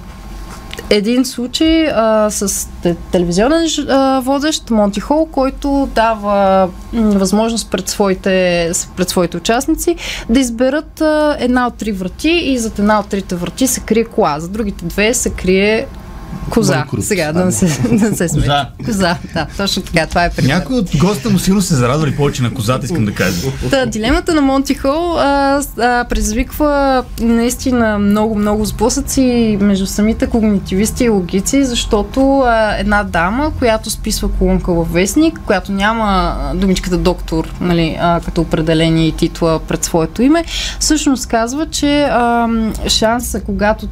един 0.90 1.26
случай 1.26 1.88
а, 1.88 2.30
с 2.32 2.70
те- 2.84 2.96
телевизионен 3.12 3.68
а, 3.90 4.20
водещ 4.20 4.70
Монти 4.70 5.00
Хол, 5.00 5.26
който 5.26 5.90
дава 5.96 6.70
възможност 6.94 7.72
пред 7.72 7.90
своите, 7.90 8.72
пред 8.98 9.10
своите 9.10 9.38
участници 9.38 9.96
да 10.30 10.40
изберат 10.40 11.02
а, 11.02 11.38
една 11.40 11.68
от 11.68 11.74
три 11.74 11.92
врати 11.92 12.30
и 12.30 12.58
зад 12.58 12.80
една 12.80 13.00
от 13.00 13.08
трите 13.08 13.36
врати 13.36 13.68
се 13.68 13.80
крие 13.80 14.06
кола, 14.06 14.40
за 14.40 14.48
другите 14.48 14.86
две 14.86 15.14
се 15.14 15.30
крие 15.30 15.86
коза. 16.50 16.74
Банкрут. 16.74 17.06
Сега 17.06 17.34
да 17.34 17.46
не 17.46 17.52
се, 17.52 17.66
да 17.92 18.16
се 18.18 18.30
смее. 18.30 18.44
Коза. 18.44 18.66
Коза, 18.86 19.16
да, 19.34 19.48
точно 19.58 19.82
така, 19.82 20.08
това 20.08 20.26
е 20.26 20.30
пример. 20.30 20.50
Някой 20.50 20.76
от 20.76 20.90
госта 20.98 21.30
му 21.30 21.40
сигурно 21.40 21.62
се 21.62 21.76
зарадвали 21.76 22.16
повече 22.16 22.44
на 22.44 22.54
козата, 22.54 22.86
искам 22.86 23.06
да 23.06 23.14
кажа. 23.14 23.42
Та, 23.70 23.86
дилемата 23.86 24.34
на 24.34 24.42
Монти 24.42 24.74
Хол 24.74 25.16
а, 25.18 25.62
с- 25.62 25.78
а, 25.78 26.06
предизвиква 26.06 27.04
наистина 27.22 28.00
много, 28.00 28.36
много 28.36 28.66
сблъсъци 28.66 29.22
между 29.62 29.86
самите 29.86 30.28
когнитивисти 30.28 31.04
и 31.04 31.10
логици, 31.10 31.64
защото 31.66 32.40
а, 32.40 32.76
една 32.76 33.04
дама, 33.04 33.52
която 33.60 33.90
списва 33.90 34.30
колонка 34.30 34.74
във 34.74 34.94
вестник, 34.94 35.40
която 35.40 35.72
няма 35.72 36.36
думичката 36.56 36.98
доктор 36.98 37.54
нали, 37.62 37.98
а, 38.02 38.20
като 38.20 38.42
определение 38.42 39.08
и 39.08 39.12
титла 39.12 39.60
пред 39.60 39.84
своето 39.84 40.22
име, 40.22 40.44
всъщност 40.80 41.28
казва, 41.28 41.66
че 41.66 42.02
а, 42.02 42.48
шанса, 42.88 43.42
когато 43.42 43.88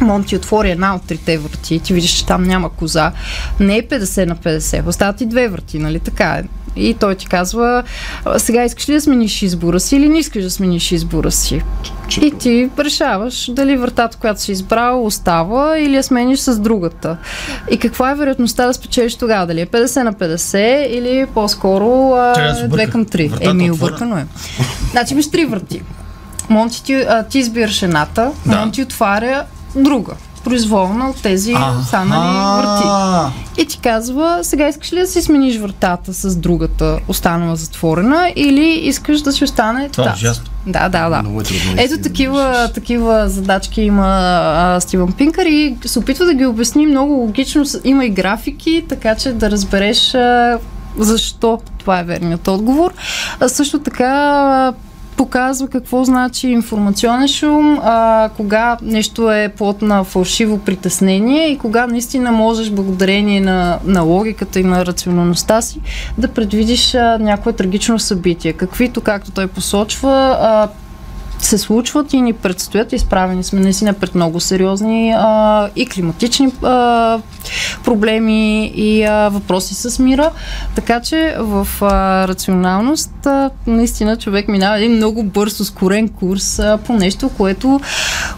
Монти 0.00 0.36
отвори 0.36 0.70
една 0.70 0.94
от 0.94 1.02
трите 1.02 1.38
врати 1.38 1.74
и 1.74 1.80
ти 1.80 1.94
видиш, 1.94 2.10
че 2.10 2.26
там 2.26 2.42
няма 2.42 2.68
коза, 2.70 3.12
не 3.60 3.76
е 3.76 3.82
50 3.82 4.26
на 4.26 4.36
50. 4.36 4.86
Остават 4.86 5.20
и 5.20 5.26
две 5.26 5.48
врати, 5.48 5.78
нали 5.78 6.00
така 6.00 6.24
е? 6.24 6.42
И 6.76 6.94
той 6.94 7.14
ти 7.14 7.26
казва, 7.26 7.82
«А, 8.24 8.38
сега 8.38 8.64
искаш 8.64 8.88
ли 8.88 8.92
да 8.92 9.00
смениш 9.00 9.42
избора 9.42 9.80
си 9.80 9.96
или 9.96 10.08
не 10.08 10.18
искаш 10.18 10.42
да 10.44 10.50
смениш 10.50 10.92
избора 10.92 11.30
си? 11.30 11.62
И 12.20 12.30
ти 12.30 12.70
решаваш 12.78 13.50
дали 13.52 13.76
вратата, 13.76 14.16
която 14.16 14.40
си 14.40 14.52
избрал, 14.52 15.06
остава 15.06 15.78
или 15.78 15.96
я 15.96 16.02
смениш 16.02 16.38
с 16.38 16.58
другата. 16.58 17.16
И 17.70 17.76
каква 17.76 18.10
е 18.10 18.14
вероятността 18.14 18.66
да 18.66 18.74
спечелиш 18.74 19.14
тогава? 19.14 19.46
Дали 19.46 19.60
е 19.60 19.66
50 19.66 20.02
на 20.02 20.12
50 20.12 20.58
или 20.86 21.26
по-скоро 21.34 22.12
а, 22.12 22.34
Чакай, 22.34 22.50
аз 22.50 22.58
2 22.58 22.66
обърках. 22.66 22.90
към 22.90 23.06
3? 23.06 23.28
Вратата 23.30 23.50
Еми, 23.50 23.70
объркано 23.70 24.16
е. 24.16 24.26
Значи 24.90 25.14
имаш 25.14 25.30
три 25.30 25.44
врати. 25.44 25.82
Монти 26.48 26.84
ти, 26.84 26.94
а, 26.94 27.22
ти 27.22 27.38
избираш 27.38 27.82
едната, 27.82 28.30
Да. 28.46 28.56
Монти 28.56 28.82
отваря 28.82 29.44
друга, 29.76 30.12
произволна 30.44 31.10
от 31.10 31.22
тези 31.22 31.54
останали 31.80 32.62
врати. 32.62 32.84
И 33.58 33.66
ти 33.66 33.78
казва, 33.78 34.38
сега 34.42 34.68
искаш 34.68 34.92
ли 34.92 34.98
да 34.98 35.06
си 35.06 35.22
смениш 35.22 35.58
вратата 35.58 36.14
с 36.14 36.36
другата 36.36 36.98
останала 37.08 37.56
затворена 37.56 38.32
или 38.36 38.70
искаш 38.70 39.20
да 39.20 39.32
си 39.32 39.44
остане 39.44 39.88
Това 39.88 40.04
е 40.04 40.06
тази? 40.10 40.24
ужасно. 40.26 40.44
Да, 40.66 40.88
да, 40.88 41.08
да. 41.08 41.22
Много 41.22 41.40
е 41.40 41.44
трудно. 41.44 41.74
Ето 41.76 42.02
такива, 42.02 42.70
такива 42.74 43.28
задачки 43.28 43.82
има 43.82 44.06
а, 44.56 44.80
Стивън 44.80 45.12
Пинкър 45.12 45.46
и 45.46 45.76
се 45.84 45.98
опитва 45.98 46.24
да 46.24 46.34
ги 46.34 46.46
обясни 46.46 46.86
много 46.86 47.12
логично. 47.12 47.64
Има 47.84 48.04
и 48.04 48.10
графики, 48.10 48.84
така 48.88 49.14
че 49.14 49.32
да 49.32 49.50
разбереш 49.50 50.14
а, 50.14 50.58
защо 50.98 51.60
това 51.78 51.98
е 52.00 52.04
верният 52.04 52.48
отговор. 52.48 52.92
А, 53.40 53.48
също 53.48 53.78
така 53.78 54.04
а, 54.06 54.72
показва 55.18 55.68
какво 55.68 56.04
значи 56.04 56.48
информационен 56.48 57.28
шум, 57.28 57.78
а, 57.82 58.30
кога 58.36 58.76
нещо 58.82 59.32
е 59.32 59.48
плод 59.48 59.82
на 59.82 60.04
фалшиво 60.04 60.58
притеснение 60.58 61.48
и 61.48 61.58
кога 61.58 61.86
наистина 61.86 62.32
можеш 62.32 62.70
благодарение 62.70 63.40
на, 63.40 63.78
на 63.84 64.02
логиката 64.02 64.60
и 64.60 64.64
на 64.64 64.86
рационалността 64.86 65.62
си 65.62 65.80
да 66.18 66.28
предвидиш 66.28 66.94
а, 66.94 67.18
някое 67.18 67.52
трагично 67.52 67.98
събитие. 67.98 68.52
Каквито, 68.52 69.00
както 69.00 69.30
той 69.30 69.46
посочва, 69.46 70.38
а, 70.40 70.68
се 71.38 71.58
случват 71.58 72.12
и 72.12 72.20
ни 72.20 72.32
предстоят. 72.32 72.92
Изправени 72.92 73.44
сме 73.44 73.60
наистина 73.60 73.92
пред 73.92 74.14
много 74.14 74.40
сериозни 74.40 75.14
а, 75.16 75.68
и 75.76 75.86
климатични 75.86 76.52
а, 76.62 77.20
проблеми 77.84 78.72
и 78.74 79.04
а, 79.04 79.28
въпроси 79.28 79.74
с 79.74 79.98
мира. 79.98 80.30
Така 80.74 81.00
че 81.00 81.36
в 81.38 81.68
а, 81.80 82.28
рационалност 82.28 83.26
а, 83.26 83.50
наистина 83.66 84.16
човек 84.16 84.48
минава 84.48 84.78
един 84.78 84.92
много 84.92 85.22
бърз, 85.22 85.60
ускорен 85.60 86.08
курс 86.08 86.58
а, 86.58 86.78
по 86.86 86.92
нещо, 86.92 87.28
което 87.28 87.80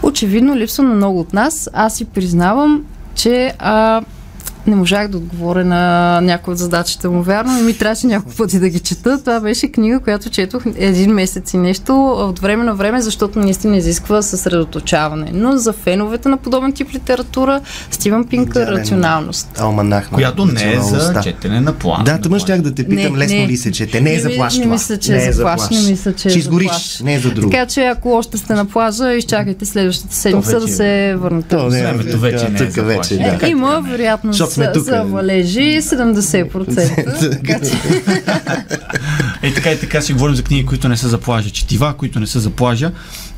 очевидно 0.03 0.55
липсва 0.55 0.83
на 0.83 0.95
много 0.95 1.19
от 1.19 1.33
нас. 1.33 1.69
Аз 1.73 1.95
си 1.95 2.05
признавам, 2.05 2.83
че 3.15 3.53
а, 3.59 4.01
не 4.67 4.75
можах 4.75 5.07
да 5.07 5.17
отговоря 5.17 5.65
на 5.65 5.81
някои 6.21 6.51
от 6.51 6.57
задачите 6.57 7.07
му, 7.07 7.23
вярно, 7.23 7.51
но 7.51 7.59
ми 7.59 7.73
трябваше 7.73 8.07
няколко 8.07 8.37
пъти 8.37 8.59
да 8.59 8.69
ги 8.69 8.79
чета. 8.79 9.19
Това 9.19 9.39
беше 9.39 9.67
книга, 9.67 9.99
която 9.99 10.29
четох 10.29 10.63
един 10.75 11.11
месец 11.11 11.53
и 11.53 11.57
нещо 11.57 11.95
от 12.09 12.39
време 12.39 12.63
на 12.63 12.73
време, 12.75 13.01
защото 13.01 13.39
наистина 13.39 13.77
изисква 13.77 14.21
съсредоточаване. 14.21 15.31
Но 15.33 15.57
за 15.57 15.73
феновете 15.73 16.29
на 16.29 16.37
подобен 16.37 16.73
тип 16.73 16.93
литература, 16.93 17.61
Стивън 17.91 18.25
Пинкър, 18.25 18.61
Идеален 18.61 18.79
рационалност. 18.79 19.59
Алманах 19.59 20.11
на 20.11 20.15
Която 20.15 20.45
не 20.45 20.73
е 20.73 20.79
за 20.79 21.21
четене 21.23 21.61
на 21.61 21.73
план. 21.73 22.03
Да, 22.03 22.21
тъмън 22.21 22.39
щях 22.39 22.61
да 22.61 22.73
те 22.73 22.83
питам, 22.83 23.13
Не, 23.13 23.19
лесно 23.19 23.37
не. 23.37 23.47
ли 23.47 23.57
се 23.57 23.71
чете? 23.71 24.01
Не 24.01 24.09
е 24.09 24.13
Не 24.13 24.19
за 24.19 24.29
ми- 24.29 24.35
плаш 24.35 24.55
не 24.55 24.63
това. 24.63 24.73
мисля, 24.73 24.97
че 24.97 25.15
е 25.17 25.31
за 25.31 25.41
плаш, 25.41 25.61
не 25.71 25.89
мисля, 25.89 26.13
че 26.13 26.27
е 26.27 26.31
Ще 26.31 26.31
за 26.31 26.39
изгориш, 26.39 26.67
плаш. 26.67 26.99
не 26.99 27.13
е 27.15 27.19
за 27.19 27.31
друго. 27.31 27.49
Така 27.49 27.65
че 27.65 27.81
ако 27.81 28.11
още 28.11 28.37
сте 28.37 28.53
на 28.53 28.65
плажа, 28.65 29.13
изчакайте 29.13 29.65
следващата 29.65 30.15
седмица 30.15 30.59
да 30.59 30.65
е. 30.65 30.67
се 30.67 31.15
върнете. 31.17 31.47
То 31.47 31.67
не 31.67 31.79
е, 31.79 31.83
Времето 31.83 32.19
вече 32.19 32.49
не 32.49 32.59
е 32.59 32.71
за 32.71 33.47
Има 33.47 33.81
вероятност 33.81 34.37
сме 34.51 34.71
тук, 34.71 34.83
за 34.83 35.03
валежи 35.03 35.81
70%. 35.81 37.31
така 37.31 37.59
че... 37.59 37.71
Е, 39.43 39.53
така 39.53 39.71
и 39.71 39.79
така 39.79 40.01
си 40.01 40.13
говорим 40.13 40.35
за 40.35 40.43
книги, 40.43 40.65
които 40.65 40.89
не 40.89 40.97
са 40.97 41.09
за 41.09 41.17
плажа, 41.17 41.49
четива, 41.49 41.93
които 41.97 42.19
не 42.19 42.27
са 42.27 42.39
за 42.39 42.49
плажа. 42.49 42.91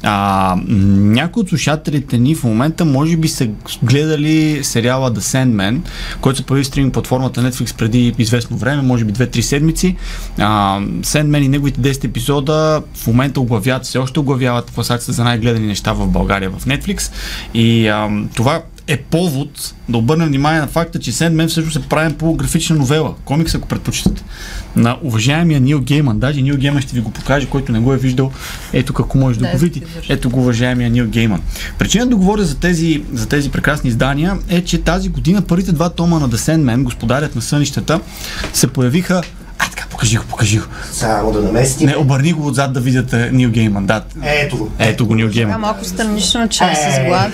А, 0.03 0.55
някои 0.67 1.41
от 1.41 1.50
слушателите 1.50 2.17
ни 2.17 2.36
в 2.36 2.43
момента 2.43 2.86
може 2.86 3.17
би 3.17 3.27
са 3.27 3.48
гледали 3.84 4.63
сериала 4.63 5.13
The 5.13 5.20
Sandman, 5.20 5.79
който 6.22 6.38
се 6.38 6.46
появи 6.46 6.63
в 6.63 6.67
стриминг 6.67 6.93
платформата 6.93 7.41
Netflix 7.41 7.77
преди 7.77 8.15
известно 8.17 8.58
време, 8.58 8.82
може 8.82 9.05
би 9.05 9.13
2-3 9.13 9.41
седмици. 9.41 9.96
А, 10.39 10.79
Sandman 10.82 11.41
и 11.41 11.48
неговите 11.48 11.82
10 11.82 12.03
епизода 12.03 12.84
в 12.96 13.08
момента 13.08 13.39
оглавяват, 13.39 13.84
все 13.84 13.98
още 13.98 14.20
оглавяват 14.20 14.72
класацията 14.72 15.12
за 15.12 15.24
най-гледани 15.24 15.67
неща 15.67 15.93
в 15.93 16.08
България 16.08 16.50
в 16.50 16.65
Netflix. 16.65 17.12
И 17.53 17.88
а, 17.88 18.10
това 18.36 18.62
е 18.88 18.98
повод 18.98 19.74
да 19.90 19.98
обърнем 19.98 20.28
внимание 20.28 20.62
на 20.62 20.68
факта, 20.68 21.00
че 21.00 21.12
Sandman 21.12 21.48
всъщност 21.48 21.78
е 21.78 21.90
правен 21.90 22.13
по 22.13 22.34
графична 22.34 22.75
новела, 22.75 23.16
комикс, 23.25 23.56
ако 23.56 23.68
предпочитате, 23.68 24.24
на 24.75 24.98
уважаемия 25.02 25.62
Нил 25.62 25.82
Гейман. 25.82 26.20
Даже 26.20 26.42
Нил 26.42 26.58
Гейман 26.58 26.82
ще 26.82 26.96
ви 26.96 27.02
го 27.02 27.12
покаже, 27.12 27.48
който 27.48 27.72
не 27.72 27.80
го 27.80 27.94
е 27.94 27.98
виждал. 27.98 28.32
Ето 28.74 28.94
какво 28.94 29.20
може 29.20 29.40
да, 29.40 29.46
Да, 29.46 29.52
го 29.52 29.58
види. 29.58 29.84
Ето 30.10 30.30
го 30.30 30.40
уважаемия 30.40 30.90
Нил 30.90 31.08
Гейман. 31.08 31.42
Причина 31.78 32.08
да 32.08 32.16
говоря 32.16 32.44
за 32.44 32.56
тези, 32.56 33.04
за 33.13 33.28
тези 33.28 33.52
прекрасни 33.52 33.90
издания 33.90 34.38
е, 34.50 34.63
че 34.63 34.82
тази 34.82 35.10
година 35.10 35.42
първите 35.42 35.72
два 35.72 35.90
тома 35.90 36.20
на 36.20 36.30
The 36.30 36.36
Sandman, 36.36 36.84
Господарят 36.84 37.36
на 37.36 37.42
сънищата, 37.42 38.00
се 38.54 38.68
появиха 38.68 39.22
покажи 40.03 40.17
го, 40.17 40.24
покажи 40.29 40.60
го. 40.60 40.65
Само 40.91 41.31
да 41.31 41.41
наместим. 41.41 41.88
Не, 41.88 41.95
обърни 41.98 42.33
го 42.33 42.48
отзад 42.48 42.74
да 42.74 42.79
видят 42.79 43.15
Нил 43.31 43.50
Гейман. 43.50 43.86
Да, 43.86 44.03
Ето 44.24 44.57
го. 44.57 44.69
ето 44.79 45.07
го 45.07 45.15
Нил 45.15 45.27
Така 45.27 45.33
Гейман. 45.33 45.62
малко 45.62 45.86
странично, 45.86 46.50
че 46.50 46.63
е 46.63 46.75
с 46.75 47.07
глад. 47.07 47.31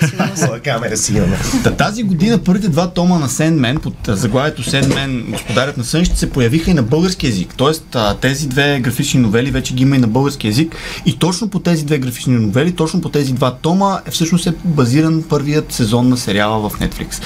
камера 0.64 0.96
си 0.96 1.14
имаме. 1.16 1.38
Та, 1.64 1.70
тази 1.70 2.02
година 2.02 2.38
първите 2.38 2.68
два 2.68 2.90
тома 2.90 3.18
на 3.18 3.28
Sandman 3.28 3.78
под 3.78 3.94
заглавието 4.08 4.62
Sandman, 4.62 5.30
Господарят 5.30 5.76
на 5.76 5.84
сънищата 5.84 6.18
се 6.20 6.30
появиха 6.30 6.70
и 6.70 6.74
на 6.74 6.82
български 6.82 7.26
язик. 7.26 7.54
Тоест 7.56 7.96
тези 8.20 8.48
две 8.48 8.80
графични 8.80 9.20
новели 9.20 9.50
вече 9.50 9.74
ги 9.74 9.82
има 9.82 9.96
и 9.96 9.98
на 9.98 10.06
български 10.06 10.46
язик. 10.46 10.76
И 11.06 11.18
точно 11.18 11.48
по 11.48 11.58
тези 11.58 11.84
две 11.84 11.98
графични 11.98 12.34
новели, 12.34 12.72
точно 12.72 13.00
по 13.00 13.08
тези 13.08 13.32
два 13.32 13.54
тома 13.54 14.00
е 14.06 14.10
всъщност 14.10 14.46
е 14.46 14.54
базиран 14.64 15.24
първият 15.28 15.72
сезон 15.72 16.08
на 16.08 16.16
сериала 16.16 16.68
в 16.68 16.80
Netflix. 16.80 17.22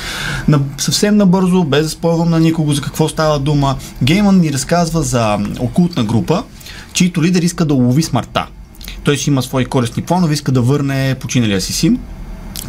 На, 0.48 0.60
съвсем 0.78 1.16
набързо, 1.16 1.64
без 1.64 1.82
да 1.82 1.88
спойвам 1.90 2.30
на 2.30 2.40
никого 2.40 2.72
за 2.72 2.82
какво 2.82 3.08
става 3.08 3.38
дума, 3.38 3.76
Гейман 4.02 4.40
ни 4.40 4.52
разказва 4.52 5.02
за 5.02 5.34
окултна 5.59 6.05
група, 6.05 6.43
чийто 6.93 7.23
лидер 7.23 7.43
иска 7.43 7.64
да 7.64 7.75
улови 7.75 8.03
смъртта. 8.03 8.47
Той 9.05 9.17
си 9.17 9.31
има 9.31 9.43
свои 9.43 9.64
користни 9.64 10.03
планове, 10.03 10.35
иска 10.35 10.53
да 10.53 10.62
върне 10.62 11.17
починалия 11.21 11.61
си 11.61 11.73
син. 11.73 11.99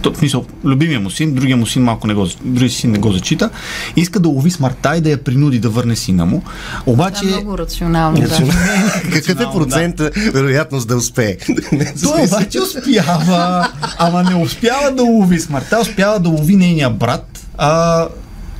То, 0.01 0.13
в 0.13 0.17
смисъл, 0.17 0.45
любимия 0.63 0.99
му 0.99 1.09
син, 1.09 1.33
другия 1.33 1.57
му 1.57 1.65
син 1.65 1.83
малко 1.83 2.07
не 2.07 2.13
го, 2.13 2.27
другия 2.43 2.69
си 2.69 2.75
син 2.75 2.91
не 2.91 2.97
го 2.97 3.11
зачита. 3.11 3.49
Иска 3.95 4.19
да 4.19 4.29
лови 4.29 4.51
смъртта 4.51 4.97
и 4.97 5.01
да 5.01 5.09
я 5.09 5.23
принуди 5.23 5.59
да 5.59 5.69
върне 5.69 5.95
сина 5.95 6.25
му. 6.25 6.43
Обаче, 6.85 7.25
е 7.25 7.27
много 7.27 7.57
рационално, 7.57 8.19
да. 8.19 8.29
Какъв 9.13 9.39
е 9.39 9.45
процента 9.53 10.11
вероятност 10.33 10.87
да 10.87 10.95
успее? 10.95 11.37
той 12.03 12.25
обаче 12.25 12.59
успява, 12.59 13.67
ама 13.97 14.23
не 14.23 14.35
успява 14.35 14.91
да 14.91 15.03
лови 15.03 15.39
смъртта, 15.39 15.79
успява 15.81 16.19
да 16.19 16.29
лови 16.29 16.55
нейния 16.55 16.89
брат, 16.89 17.47
а, 17.57 18.07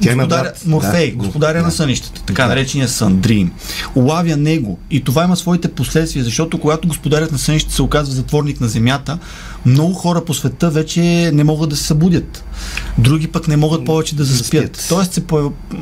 Тя 0.02 0.16
господаря, 0.16 0.52
Морфей, 0.66 1.12
да. 1.12 1.18
господаря 1.18 1.58
Да. 1.58 1.64
на 1.64 1.72
сънищата, 1.72 2.22
така 2.26 2.48
наречения 2.48 2.88
Сандрин. 2.90 3.52
Улавя 3.96 4.38
него 4.38 4.80
и 4.92 5.04
това 5.04 5.24
има 5.24 5.36
своите 5.36 5.68
последствия, 5.68 6.24
защото 6.24 6.58
когато 6.58 6.88
господарят 6.88 7.32
на 7.32 7.38
сънищата 7.38 7.76
се 7.76 7.82
оказва 7.82 8.14
затворник 8.14 8.62
на 8.62 8.68
земята, 8.68 9.18
много 9.66 9.94
хора 9.94 10.26
по 10.26 10.34
света 10.34 10.70
вече 10.70 11.02
не 11.34 11.44
могат 11.44 11.70
да 11.70 11.76
се 11.76 11.84
събудят. 11.84 12.44
други 12.98 13.28
пък 13.28 13.48
не 13.48 13.58
могат 13.58 13.86
повече 13.86 14.16
да 14.16 14.24
заспят. 14.24 14.86
Тоест 14.90 15.14
се 15.14 15.24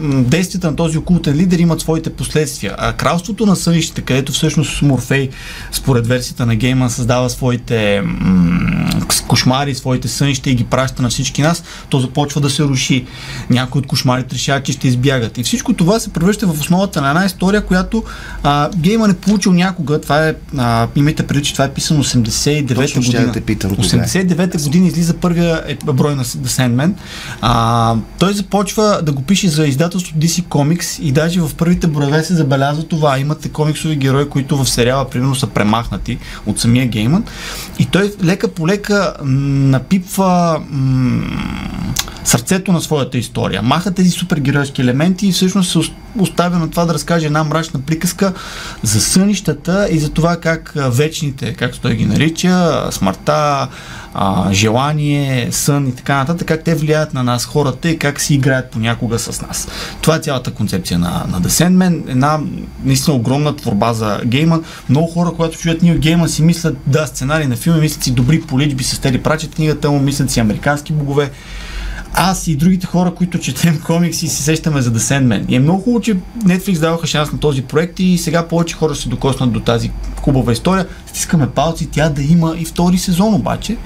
действията 0.02 0.70
на 0.70 0.76
този 0.76 0.98
окултен 0.98 1.36
лидер 1.36 1.60
имат 1.60 1.82
своите 1.82 2.10
последствия. 2.10 2.76
А 2.78 2.94
кралството 2.94 3.46
на 3.46 3.56
сънищите, 3.56 4.02
където 4.02 4.32
всъщност 4.32 4.82
Морфей, 4.82 5.30
според 5.72 6.08
версията 6.08 6.46
на 6.46 6.56
Гейман, 6.56 6.90
създава 6.90 7.30
своите 7.30 8.02
м- 8.02 9.02
кошмари, 9.28 9.76
своите 9.76 10.08
сънища 10.08 10.50
и 10.50 10.56
ги 10.56 10.64
праща 10.64 11.02
на 11.02 11.10
всички 11.10 11.42
нас, 11.42 11.64
то 11.90 12.00
започва 12.00 12.42
да 12.42 12.50
се 12.50 12.64
руши. 12.64 13.06
Някои 13.50 13.80
от 13.80 13.88
кошмарите 13.88 14.03
решават, 14.06 14.64
че 14.64 14.72
ще 14.72 14.88
избягат. 14.88 15.38
И 15.38 15.44
всичко 15.44 15.74
това 15.74 16.00
се 16.00 16.10
превръща 16.10 16.48
в 16.48 16.60
основата 16.60 17.02
на 17.02 17.10
една 17.10 17.26
история, 17.26 17.66
която 17.66 18.04
а, 18.44 18.70
Гейман 18.76 19.12
е 19.12 19.14
получил 19.14 19.54
някога. 19.54 20.02
Това 20.02 20.28
е, 20.28 20.36
а, 20.58 20.88
имайте 20.96 21.28
преди, 21.28 21.44
че 21.44 21.54
това 21.54 21.66
е 21.66 21.74
писано 21.74 22.04
89-та 22.04 22.76
Точно 22.76 23.02
ще 23.02 23.12
година. 23.12 23.26
да 23.26 23.32
те 23.32 23.42
питам 23.42 23.76
кога 23.76 23.88
е. 23.88 23.90
89-та 23.90 24.58
година 24.60 24.88
излиза 24.88 25.14
първия 25.14 25.64
е- 25.68 25.94
брой 25.94 26.16
на 26.16 26.26
The 26.26 26.46
Sandman. 26.48 26.94
А, 27.42 27.96
той 28.20 28.34
започва 28.34 29.00
да 29.04 29.12
го 29.12 29.22
пише 29.22 29.50
за 29.50 29.66
издателството 29.66 30.20
DC 30.20 30.44
Comics 30.44 31.02
и 31.02 31.12
даже 31.12 31.42
в 31.42 31.52
първите 31.56 31.88
броеве 31.88 32.24
се 32.24 32.36
забелязва 32.36 32.84
това. 32.84 33.20
Имате 33.20 33.50
комиксови 33.50 33.96
герои, 33.96 34.30
които 34.30 34.58
в 34.58 34.70
сериала 34.70 35.10
примерно 35.10 35.36
са 35.36 35.48
премахнати 35.48 36.18
от 36.46 36.60
самия 36.60 36.86
Гейман. 36.88 37.24
И 37.80 37.86
той 37.86 38.14
лека 38.24 38.48
по 38.48 38.68
лека 38.68 39.14
напипва 39.24 40.62
м- 40.70 41.24
сърцето 42.24 42.72
на 42.72 42.82
своята 42.82 43.18
история. 43.18 43.62
Маха 43.62 43.93
тези 43.94 44.10
супергеройски 44.10 44.82
елементи 44.82 45.28
и 45.28 45.32
всъщност 45.32 45.72
се 45.72 45.78
ос- 45.78 45.94
оставя 46.20 46.60
на 46.60 46.70
това 46.70 46.86
да 46.86 46.94
разкаже 46.94 47.26
една 47.26 47.44
мрачна 47.44 47.82
приказка 47.82 48.34
за 48.84 49.02
сънищата 49.02 49.88
и 49.92 50.00
за 50.00 50.10
това 50.10 50.38
как 50.38 50.74
вечните, 50.76 51.54
както 51.54 51.80
той 51.80 51.96
ги 51.96 52.06
нарича, 52.06 52.88
смъртта, 52.92 53.68
а, 54.14 54.54
желание, 54.54 55.48
сън 55.52 55.88
и 55.88 55.96
така 55.96 56.18
нататък, 56.18 56.48
как 56.48 56.64
те 56.64 56.76
влияят 56.76 57.14
на 57.14 57.24
нас 57.24 57.46
хората 57.46 57.90
и 57.90 58.00
как 58.00 58.22
си 58.22 58.34
играят 58.34 58.72
понякога 58.72 59.20
с 59.20 59.42
нас. 59.42 59.68
Това 60.02 60.16
е 60.16 60.20
цялата 60.20 60.52
концепция 60.52 61.00
на, 61.00 61.26
на 61.30 61.42
The 61.42 61.48
Sandman. 61.48 62.12
Една 62.12 62.40
наистина 62.84 63.16
огромна 63.16 63.56
творба 63.56 63.94
за 63.94 64.22
Гейман. 64.26 64.64
Много 64.90 65.08
хора, 65.08 65.32
когато 65.36 65.58
чуят 65.58 65.82
Нил 65.82 65.98
Гейман, 65.98 66.30
си 66.30 66.44
мислят, 66.44 66.78
да, 66.88 67.08
сценарий 67.08 67.48
на 67.48 67.56
филми, 67.56 67.82
мислят 67.82 68.04
си 68.04 68.12
добри 68.12 68.42
поличби 68.42 68.84
с 68.84 69.00
Тери 69.00 69.22
Прачет 69.22 69.56
книгата 69.56 69.92
му, 69.92 70.00
мислят 70.00 70.32
си 70.32 70.40
американски 70.40 70.94
богове 70.94 71.32
аз 72.14 72.48
и 72.48 72.56
другите 72.56 72.88
хора, 72.88 73.12
които 73.16 73.40
четем 73.40 73.82
комикси, 73.82 74.28
си 74.28 74.44
сещаме 74.44 74.82
за 74.82 74.92
The 74.92 74.98
Sandman. 74.98 75.46
И 75.50 75.56
е 75.56 75.60
много 75.60 75.82
хубаво, 75.82 76.02
че 76.02 76.18
Netflix 76.38 76.80
даваха 76.80 77.08
шанс 77.08 77.32
на 77.32 77.40
този 77.40 77.62
проект 77.62 78.00
и 78.00 78.18
сега 78.18 78.48
повече 78.48 78.76
хора 78.76 78.96
се 78.96 79.10
докоснат 79.10 79.52
до 79.52 79.60
тази 79.60 79.92
хубава 80.22 80.52
история. 80.52 80.88
Стискаме 81.08 81.50
палци 81.50 81.90
тя 81.92 82.10
да 82.10 82.24
има 82.24 82.56
и 82.60 82.66
втори 82.66 82.98
сезон 82.98 83.34
обаче, 83.34 83.78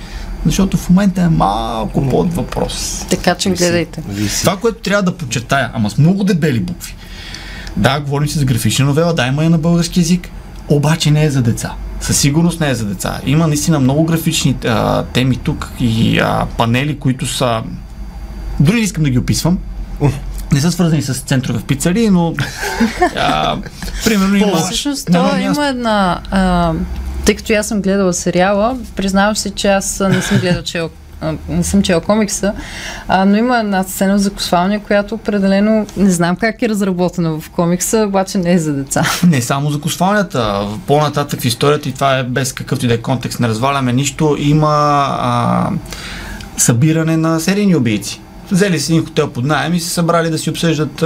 защото 0.45 0.77
в 0.77 0.89
момента 0.89 1.21
е 1.21 1.29
малко 1.29 2.09
под 2.09 2.33
въпрос. 2.33 3.05
Така 3.09 3.35
че 3.35 3.49
гледайте. 3.49 4.01
Виси. 4.07 4.41
Това, 4.41 4.57
което 4.57 4.81
трябва 4.81 5.03
да 5.03 5.17
подчертая, 5.17 5.71
ама 5.73 5.89
с 5.89 5.97
много 5.97 6.23
дебели 6.23 6.59
букви. 6.59 6.95
Да, 7.77 7.99
говорим 7.99 8.27
си 8.27 8.39
за 8.39 8.45
графична 8.45 8.85
новела, 8.85 9.13
да, 9.13 9.27
има 9.27 9.43
я 9.43 9.49
на 9.49 9.57
български 9.57 9.99
язик, 9.99 10.29
обаче 10.69 11.11
не 11.11 11.23
е 11.23 11.29
за 11.29 11.41
деца. 11.41 11.73
Със 12.01 12.17
сигурност 12.17 12.59
не 12.59 12.69
е 12.69 12.75
за 12.75 12.85
деца. 12.85 13.19
Има 13.25 13.47
наистина 13.47 13.79
много 13.79 14.03
графични 14.03 14.55
а, 14.65 15.03
теми 15.03 15.35
тук 15.35 15.71
и 15.79 16.19
а, 16.19 16.47
панели, 16.57 16.99
които 16.99 17.25
са... 17.25 17.63
Дори 18.59 18.75
не 18.75 18.81
искам 18.81 19.03
да 19.03 19.09
ги 19.09 19.19
описвам. 19.19 19.57
Не 20.51 20.61
са 20.61 20.71
свързани 20.71 21.01
с 21.01 21.13
центрове 21.13 21.59
в 21.59 21.63
пицарии, 21.63 22.09
но 22.09 22.33
а, 23.15 23.57
примерно 24.05 24.35
има... 24.35 24.57
Всъщност, 24.57 25.05
то 25.05 25.11
място- 25.11 25.41
има 25.41 25.67
една... 25.67 26.19
А, 26.31 26.73
тъй 27.25 27.35
като 27.35 27.53
аз 27.53 27.67
съм 27.67 27.81
гледала 27.81 28.13
сериала, 28.13 28.77
признавам 28.95 29.35
се, 29.35 29.49
че 29.49 29.67
аз 29.67 29.99
не 30.09 30.21
съм 30.21 30.37
гледала 30.37 30.63
чел 30.63 30.89
а, 31.21 31.33
не 31.49 31.63
съм 31.63 31.81
чела 31.81 32.01
комикса, 32.01 32.53
а, 33.07 33.25
но 33.25 33.37
има 33.37 33.59
една 33.59 33.83
сцена 33.83 34.19
за 34.19 34.29
косвалния, 34.29 34.79
която 34.79 35.15
определено 35.15 35.85
не 35.97 36.11
знам 36.11 36.35
как 36.35 36.61
е 36.61 36.69
разработена 36.69 37.39
в 37.39 37.49
комикса, 37.49 38.05
обаче 38.07 38.37
не 38.37 38.53
е 38.53 38.59
за 38.59 38.73
деца. 38.73 39.03
Не 39.27 39.41
само 39.41 39.69
за 39.69 39.81
косвалнята, 39.81 40.67
по-нататък 40.87 41.41
в 41.41 41.45
историята 41.45 41.89
и 41.89 41.91
това 41.91 42.17
е 42.17 42.23
без 42.23 42.53
какъвто 42.53 42.85
и 42.85 42.87
да 42.87 42.93
е 42.93 42.97
контекст, 42.97 43.39
не 43.39 43.47
разваляме 43.47 43.93
нищо, 43.93 44.35
има 44.39 44.67
а, 45.19 45.69
събиране 46.57 47.17
на 47.17 47.39
серийни 47.39 47.75
убийци. 47.75 48.21
Взели 48.51 48.79
си 48.79 48.91
един 48.93 49.05
хотел 49.05 49.29
под 49.29 49.45
найем 49.45 49.73
и 49.73 49.79
се 49.79 49.89
събрали 49.89 50.29
да 50.29 50.37
си 50.37 50.49
обсъждат 50.49 51.03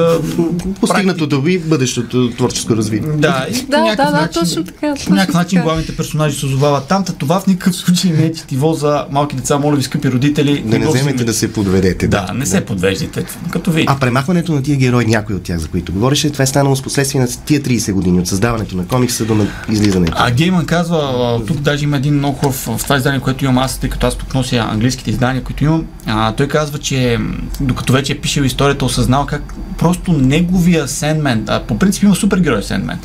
Постигнатото 0.82 1.41
ви 1.41 1.60
бъдещото 1.60 2.32
творческо 2.38 2.75
развитие. 2.75 3.12
Да, 3.12 3.45
и 3.51 3.65
Да, 3.69 3.95
да, 3.95 3.95
да, 3.95 4.12
начин, 4.12 4.41
точно 4.41 4.63
така, 4.63 4.93
По 4.93 4.95
точно 4.95 5.15
някакъв 5.15 5.36
начин 5.36 5.58
така. 5.58 5.63
главните 5.63 5.95
персонажи 5.97 6.39
се 6.39 6.45
озовават 6.45 6.88
там. 6.88 7.06
Та 7.06 7.13
това 7.13 7.39
в 7.39 7.47
никакъв 7.47 7.75
случай 7.75 8.12
не 8.12 8.23
е 8.25 8.34
четиво 8.34 8.73
за 8.73 9.06
малки 9.12 9.36
деца, 9.36 9.58
моля 9.58 9.75
ви, 9.75 9.84
скъпи 9.84 10.12
родители. 10.12 10.63
Да 10.65 10.80
не 10.80 10.86
го 10.86 10.91
вземете 10.91 11.23
да 11.23 11.34
се 11.34 11.54
подведете. 11.54 12.08
Да, 12.08 12.32
не 12.34 12.45
се 12.45 12.62
подвеждайте. 12.62 13.25
Като 13.51 13.71
ви. 13.71 13.86
А 13.88 13.99
премахването 13.99 14.54
на 14.54 14.63
тия 14.63 14.77
герои, 14.77 15.06
някои 15.06 15.36
от 15.36 15.43
тях, 15.43 15.58
за 15.58 15.67
които 15.67 15.93
говореше, 15.93 16.30
това 16.30 16.43
е 16.43 16.47
станало 16.47 16.75
с 16.75 16.82
последствие 16.82 17.21
на 17.21 17.27
тия 17.45 17.62
30 17.62 17.91
години 17.93 18.19
от 18.19 18.27
създаването 18.27 18.75
на 18.75 18.88
комикса 18.88 19.25
до 19.25 19.36
на 19.36 19.47
излизането. 19.69 20.13
А 20.15 20.32
Гейман 20.32 20.65
казва, 20.65 21.41
тук 21.47 21.58
даже 21.58 21.84
има 21.84 21.97
един 21.97 22.13
много 22.13 22.38
хубав 22.38 22.56
в 22.56 22.84
това 22.84 22.97
издание, 22.97 23.19
което 23.19 23.45
имам 23.45 23.58
аз, 23.58 23.77
тъй 23.77 23.89
като 23.89 24.08
аз 24.08 24.15
тук 24.15 24.34
нося 24.34 24.56
английските 24.58 25.10
издания, 25.10 25.43
които 25.43 25.63
имам. 25.63 25.86
А, 26.06 26.32
той 26.32 26.47
казва, 26.47 26.80
че 26.80 27.17
докато 27.62 27.94
вече 27.94 28.13
е 28.13 28.17
пишел 28.20 28.41
историята, 28.41 28.86
осъзнал 28.86 29.26
как 29.26 29.54
просто 29.78 30.13
неговия 30.13 30.88
Сендмен, 30.88 31.46
а 31.48 31.60
по 31.60 31.78
принцип 31.78 32.04
има 32.04 32.15
супергерой 32.15 32.63
Сендмен, 32.63 33.00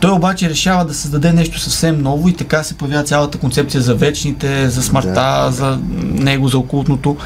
той 0.00 0.10
обаче 0.10 0.50
решава 0.50 0.84
да 0.84 0.94
създаде 0.94 1.32
нещо 1.32 1.60
съвсем 1.60 2.02
ново 2.02 2.28
и 2.28 2.32
така 2.32 2.62
се 2.62 2.74
появява 2.74 3.04
цялата 3.04 3.38
концепция 3.38 3.80
за 3.80 3.94
вечните, 3.94 4.70
за 4.70 4.82
смъртта, 4.82 5.48
за 5.52 5.78
него, 6.00 6.48
за 6.48 6.58
окултното. 6.58 7.16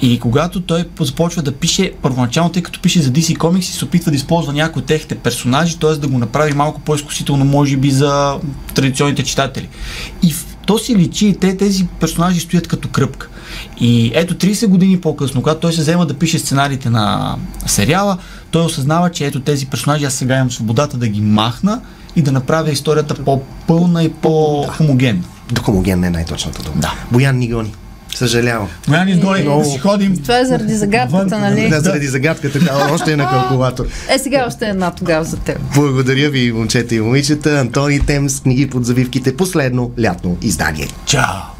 И 0.00 0.18
когато 0.18 0.60
той 0.60 0.84
започва 1.00 1.42
да 1.42 1.52
пише, 1.52 1.92
първоначално, 2.02 2.52
тъй 2.52 2.62
като 2.62 2.80
пише 2.80 3.02
за 3.02 3.10
DC 3.10 3.36
Comics, 3.36 3.58
и 3.58 3.62
се 3.62 3.84
опитва 3.84 4.10
да 4.10 4.16
използва 4.16 4.52
някои 4.52 4.80
от 4.80 4.86
техните 4.86 5.14
персонажи, 5.14 5.78
т.е. 5.78 5.94
да 5.94 6.08
го 6.08 6.18
направи 6.18 6.52
малко 6.52 6.80
по-изкусително, 6.80 7.44
може 7.44 7.76
би, 7.76 7.90
за 7.90 8.38
традиционните 8.74 9.24
читатели. 9.24 9.68
И 10.22 10.34
то 10.66 10.78
си 10.78 10.96
личи 10.96 11.26
и 11.26 11.36
те, 11.36 11.56
тези 11.56 11.86
персонажи 12.00 12.40
стоят 12.40 12.68
като 12.68 12.88
кръпка. 12.88 13.28
И 13.80 14.12
ето 14.14 14.34
30 14.34 14.66
години 14.66 15.00
по-късно, 15.00 15.42
когато 15.42 15.60
той 15.60 15.72
се 15.72 15.80
взема 15.80 16.06
да 16.06 16.14
пише 16.14 16.38
сценариите 16.38 16.90
на 16.90 17.36
сериала, 17.66 18.18
той 18.50 18.64
осъзнава, 18.64 19.10
че 19.10 19.26
ето 19.26 19.40
тези 19.40 19.66
персонажи, 19.66 20.04
аз 20.04 20.14
сега 20.14 20.36
имам 20.36 20.50
свободата 20.50 20.96
да 20.96 21.08
ги 21.08 21.20
махна 21.20 21.80
и 22.16 22.22
да 22.22 22.32
направя 22.32 22.70
историята 22.70 23.14
по-пълна 23.14 24.04
и 24.04 24.08
по-хомогенна. 24.08 25.22
До 25.52 25.62
хомоген 25.62 26.00
не 26.00 26.06
е 26.06 26.10
най-точната 26.10 26.62
дума. 26.62 26.76
Да. 26.80 26.94
Боян 27.10 27.36
ни 27.36 27.48
гони. 27.48 27.72
Съжалявам. 28.14 28.68
Боян 28.88 29.08
изгони, 29.08 29.42
Много. 29.42 29.62
да 29.62 29.64
си 29.64 29.78
ходим. 29.78 30.16
Това 30.22 30.38
е 30.38 30.44
заради 30.44 30.74
загадката, 30.74 31.38
нали? 31.38 31.68
Да, 31.68 31.80
заради 31.80 32.06
загадката, 32.06 32.58
да, 32.58 32.88
още 32.92 33.12
една 33.12 33.30
калкулатор. 33.30 33.86
Е, 34.08 34.18
сега 34.18 34.44
още 34.46 34.66
една 34.66 34.90
тогава 34.90 35.24
за 35.24 35.36
теб. 35.36 35.58
Благодаря 35.74 36.30
ви, 36.30 36.52
момчета 36.52 36.94
и 36.94 37.00
момичета. 37.00 37.60
Антони 37.60 38.00
Темс, 38.00 38.40
книги 38.40 38.70
под 38.70 38.84
завивките, 38.84 39.36
последно 39.36 39.90
лятно 40.00 40.36
издание. 40.42 40.88
Чао! 41.06 41.59